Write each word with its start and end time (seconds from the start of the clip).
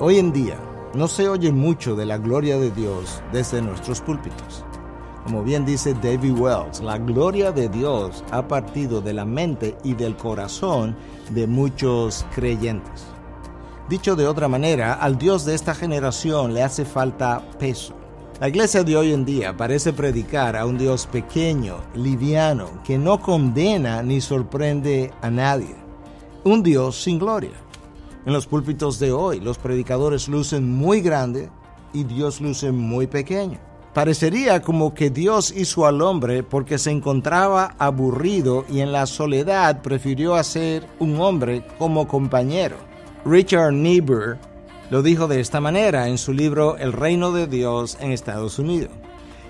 Hoy 0.00 0.18
en 0.18 0.32
día 0.32 0.58
no 0.94 1.06
se 1.06 1.28
oye 1.28 1.52
mucho 1.52 1.94
de 1.94 2.06
la 2.06 2.18
gloria 2.18 2.58
de 2.58 2.70
Dios 2.70 3.22
desde 3.32 3.62
nuestros 3.62 4.00
púlpitos. 4.00 4.64
Como 5.24 5.44
bien 5.44 5.64
dice 5.64 5.94
David 5.94 6.36
Wells, 6.36 6.80
la 6.80 6.98
gloria 6.98 7.52
de 7.52 7.68
Dios 7.68 8.24
ha 8.32 8.48
partido 8.48 9.00
de 9.00 9.12
la 9.12 9.24
mente 9.24 9.76
y 9.84 9.94
del 9.94 10.16
corazón 10.16 10.96
de 11.30 11.46
muchos 11.46 12.26
creyentes. 12.34 13.04
Dicho 13.88 14.16
de 14.16 14.26
otra 14.26 14.48
manera, 14.48 14.94
al 14.94 15.18
Dios 15.18 15.44
de 15.44 15.54
esta 15.54 15.74
generación 15.74 16.54
le 16.54 16.62
hace 16.62 16.84
falta 16.84 17.42
peso. 17.58 17.94
La 18.40 18.48
iglesia 18.48 18.82
de 18.82 18.96
hoy 18.96 19.12
en 19.12 19.24
día 19.24 19.56
parece 19.56 19.92
predicar 19.92 20.56
a 20.56 20.66
un 20.66 20.78
Dios 20.78 21.06
pequeño, 21.06 21.76
liviano, 21.94 22.82
que 22.82 22.98
no 22.98 23.20
condena 23.20 24.02
ni 24.02 24.20
sorprende 24.20 25.12
a 25.20 25.30
nadie. 25.30 25.76
Un 26.42 26.62
Dios 26.62 27.00
sin 27.00 27.20
gloria. 27.20 27.52
En 28.24 28.32
los 28.32 28.46
púlpitos 28.46 29.00
de 29.00 29.10
hoy, 29.10 29.40
los 29.40 29.58
predicadores 29.58 30.28
lucen 30.28 30.70
muy 30.70 31.00
grande 31.00 31.50
y 31.92 32.04
Dios 32.04 32.40
luce 32.40 32.70
muy 32.70 33.08
pequeño. 33.08 33.58
Parecería 33.92 34.62
como 34.62 34.94
que 34.94 35.10
Dios 35.10 35.52
hizo 35.54 35.86
al 35.86 36.00
hombre 36.00 36.44
porque 36.44 36.78
se 36.78 36.92
encontraba 36.92 37.74
aburrido 37.78 38.64
y 38.70 38.80
en 38.80 38.92
la 38.92 39.06
soledad 39.06 39.82
prefirió 39.82 40.36
hacer 40.36 40.86
un 41.00 41.20
hombre 41.20 41.66
como 41.78 42.06
compañero. 42.06 42.76
Richard 43.24 43.72
Niebuhr 43.72 44.38
lo 44.88 45.02
dijo 45.02 45.26
de 45.26 45.40
esta 45.40 45.60
manera 45.60 46.08
en 46.08 46.16
su 46.16 46.32
libro 46.32 46.76
El 46.78 46.92
reino 46.92 47.32
de 47.32 47.48
Dios 47.48 47.98
en 48.00 48.12
Estados 48.12 48.58
Unidos. 48.58 48.92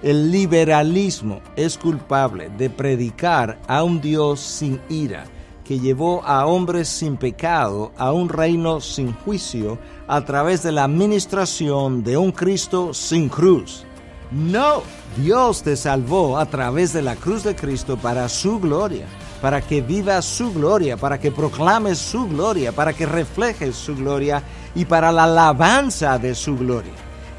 El 0.03 0.33
liberalismo 0.33 1.41
es 1.57 1.77
culpable 1.77 2.51
de 2.57 2.71
predicar 2.71 3.61
a 3.69 3.85
un 3.85 4.01
Dios 4.01 4.41
sin 4.41 4.81
ira 4.89 5.25
que 5.65 5.79
llevó 5.79 6.23
a 6.25 6.47
hombres 6.47 6.89
sin 6.89 7.17
pecado 7.17 7.93
a 7.97 8.13
un 8.13 8.29
reino 8.29 8.81
sin 8.81 9.13
juicio 9.13 9.79
a 10.09 10.25
través 10.25 10.63
de 10.63 10.73
la 10.73 10.85
administración 10.85 12.03
de 12.03 12.17
un 12.17 12.33
Cristo 12.33 12.93
sin 12.93 13.29
cruz. 13.29 13.85
No, 14.31 14.83
Dios 15.17 15.63
te 15.63 15.77
salvó 15.77 16.39
a 16.39 16.47
través 16.47 16.93
de 16.93 17.03
la 17.03 17.17
cruz 17.17 17.45
de 17.45 17.55
Cristo 17.55 17.97
para 17.97 18.29
su 18.29 18.59
gloria, 18.59 19.07
para 19.43 19.61
que 19.61 19.83
vivas 19.83 20.25
su 20.25 20.53
gloria, 20.53 20.97
para 20.97 21.21
que 21.21 21.31
proclames 21.31 21.99
su 21.99 22.27
gloria, 22.29 22.73
para 22.73 22.93
que 22.93 23.07
reflejes 23.07 23.77
su 23.77 23.95
gloria 23.95 24.43
y 24.75 24.87
para 24.87 25.13
la 25.13 25.25
alabanza 25.25 26.19
de 26.19 26.35
su 26.35 26.57
gloria. 26.57 26.93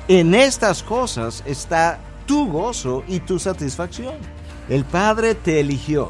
En 0.07 0.35
estas 0.35 0.84
cosas 0.84 1.44
está 1.45 1.97
tu 2.25 2.51
gozo 2.51 3.03
y 3.07 3.22
tu 3.22 3.40
satisfacción. 3.40 4.16
El 4.69 4.85
Padre 4.85 5.35
te 5.35 5.59
eligió 5.59 6.09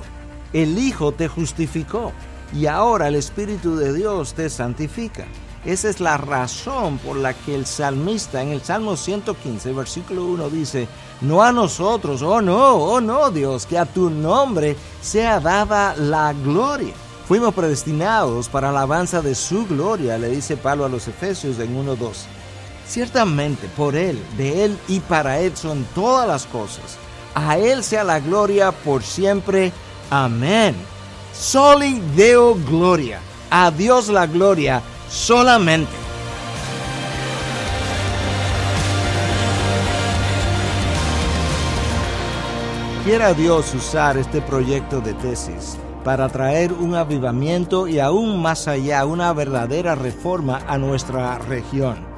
el 0.53 0.77
Hijo 0.77 1.11
te 1.11 1.27
justificó 1.27 2.11
y 2.53 2.67
ahora 2.67 3.07
el 3.07 3.15
Espíritu 3.15 3.75
de 3.75 3.93
Dios 3.93 4.33
te 4.33 4.49
santifica. 4.49 5.25
Esa 5.65 5.89
es 5.89 5.99
la 6.01 6.17
razón 6.17 6.97
por 6.97 7.15
la 7.15 7.33
que 7.33 7.55
el 7.55 7.65
salmista 7.65 8.41
en 8.41 8.49
el 8.49 8.61
Salmo 8.61 8.97
115, 8.97 9.71
versículo 9.71 10.25
1 10.25 10.49
dice, 10.49 10.87
no 11.21 11.41
a 11.41 11.53
nosotros, 11.53 12.21
oh 12.21 12.41
no, 12.41 12.75
oh 12.75 12.99
no 12.99 13.31
Dios, 13.31 13.65
que 13.65 13.77
a 13.77 13.85
tu 13.85 14.09
nombre 14.09 14.75
sea 15.01 15.39
dada 15.39 15.95
la 15.95 16.33
gloria. 16.33 16.93
Fuimos 17.27 17.53
predestinados 17.53 18.49
para 18.49 18.73
la 18.73 18.79
alabanza 18.79 19.21
de 19.21 19.33
su 19.33 19.65
gloria, 19.65 20.17
le 20.17 20.29
dice 20.29 20.57
Pablo 20.57 20.83
a 20.83 20.89
los 20.89 21.07
Efesios 21.07 21.57
en 21.59 21.73
1.2. 21.73 22.25
Ciertamente 22.85 23.69
por 23.77 23.95
Él, 23.95 24.21
de 24.35 24.65
Él 24.65 24.77
y 24.89 24.99
para 24.99 25.39
Él 25.39 25.55
son 25.55 25.85
todas 25.95 26.27
las 26.27 26.45
cosas. 26.45 26.97
A 27.33 27.57
Él 27.57 27.83
sea 27.83 28.03
la 28.03 28.19
gloria 28.19 28.73
por 28.73 29.01
siempre. 29.01 29.71
Amén. 30.09 30.75
Soli 31.33 32.01
Deo 32.15 32.55
Gloria. 32.55 33.19
A 33.49 33.71
Dios 33.71 34.09
la 34.09 34.25
gloria 34.25 34.81
solamente. 35.09 35.91
Quiera 43.05 43.33
Dios 43.33 43.73
usar 43.73 44.17
este 44.17 44.41
proyecto 44.41 45.01
de 45.01 45.13
tesis 45.15 45.77
para 46.03 46.29
traer 46.29 46.71
un 46.71 46.95
avivamiento 46.95 47.87
y 47.87 47.99
aún 47.99 48.41
más 48.41 48.67
allá 48.67 49.05
una 49.05 49.33
verdadera 49.33 49.95
reforma 49.95 50.61
a 50.67 50.77
nuestra 50.77 51.37
región 51.37 52.12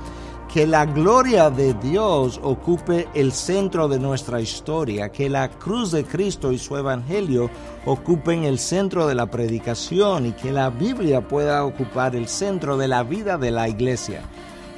que 0.56 0.66
la 0.66 0.86
gloria 0.86 1.50
de 1.50 1.74
Dios 1.74 2.40
ocupe 2.42 3.10
el 3.14 3.34
centro 3.34 3.90
de 3.90 4.00
nuestra 4.00 4.40
historia, 4.40 5.10
que 5.10 5.30
la 5.30 5.50
cruz 5.50 5.92
de 5.92 6.06
Cristo 6.06 6.54
y 6.54 6.58
su 6.58 6.78
evangelio 6.78 7.50
ocupen 7.86 8.46
el 8.46 8.58
centro 8.58 9.06
de 9.06 9.16
la 9.16 9.26
predicación 9.26 10.28
y 10.28 10.32
que 10.32 10.54
la 10.54 10.70
Biblia 10.70 11.20
pueda 11.20 11.66
ocupar 11.66 12.16
el 12.16 12.30
centro 12.30 12.78
de 12.78 12.88
la 12.88 13.04
vida 13.04 13.38
de 13.38 13.52
la 13.52 13.68
iglesia. 13.68 14.22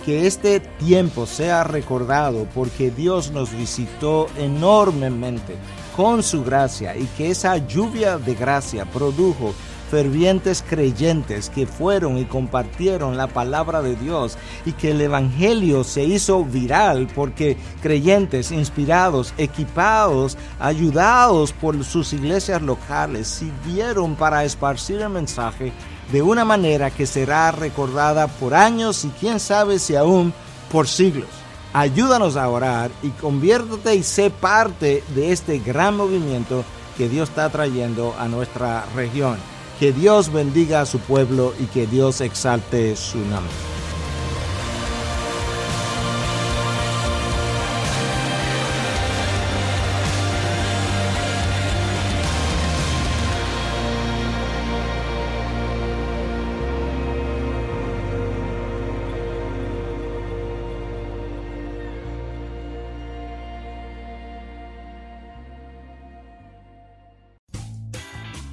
Que 0.04 0.26
este 0.26 0.62
tiempo 0.62 1.28
sea 1.28 1.64
recordado 1.64 2.48
porque 2.56 2.90
Dios 2.90 3.30
nos 3.30 3.56
visitó 3.56 4.26
enormemente 4.36 5.58
con 5.96 6.24
su 6.24 6.44
gracia 6.44 6.98
y 6.98 7.06
que 7.06 7.30
esa 7.30 7.56
lluvia 7.58 8.18
de 8.18 8.34
gracia 8.34 8.84
produjo 8.86 9.54
fervientes 9.90 10.64
creyentes 10.68 11.50
que 11.50 11.66
fueron 11.66 12.18
y 12.18 12.26
compartieron 12.26 13.18
la 13.18 13.28
palabra 13.28 13.82
de 13.82 13.96
Dios 13.96 14.38
y 14.66 14.74
que 14.74 14.92
el 14.92 15.02
Evangelio 15.02 15.84
se 15.84 16.04
hizo 16.04 16.44
viral 16.44 17.08
porque 17.16 17.58
creyentes 17.82 18.52
inspirados, 18.52 19.34
equipados, 19.38 20.38
ayudados 20.60 21.54
por 21.54 21.84
sus 21.84 22.14
iglesias 22.14 22.62
locales, 22.62 23.28
sirvieron 23.28 24.16
para 24.16 24.44
esparcir 24.44 25.02
el 25.02 25.10
mensaje 25.10 25.72
de 26.12 26.22
una 26.22 26.46
manera 26.46 26.90
que 26.90 27.06
será 27.06 27.52
recordada 27.52 28.28
por 28.28 28.54
años 28.54 29.04
y 29.06 29.10
quién 29.10 29.40
sabe 29.40 29.80
si 29.80 29.96
aún 29.96 30.34
por 30.72 30.88
siglos. 30.88 31.28
Ayúdanos 31.74 32.38
a 32.38 32.50
orar 32.50 32.92
y 33.04 33.10
conviértete 33.10 33.96
y 33.96 34.04
sé 34.04 34.30
parte 34.30 35.04
de 35.14 35.32
este 35.32 35.60
gran 35.60 35.96
movimiento 35.96 36.64
que 36.98 37.10
Dios 37.10 37.30
está 37.30 37.50
trayendo 37.50 38.16
a 38.18 38.28
nuestra 38.28 38.86
región. 38.96 39.38
Que 39.80 39.92
Dios 39.92 40.34
bendiga 40.34 40.82
a 40.82 40.86
su 40.86 41.00
pueblo 41.00 41.54
y 41.60 41.66
que 41.66 41.86
Dios 41.86 42.22
exalte 42.22 42.96
su 42.96 43.20
nombre. 43.20 43.77